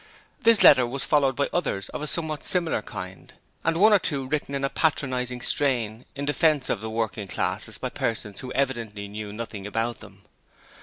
[0.41, 3.31] This letter was followed by others of a somewhat similar kind,
[3.63, 7.77] and one or two written in a patronizing strain in defence of the working classes
[7.77, 10.25] by persons who evidently knew nothing about them.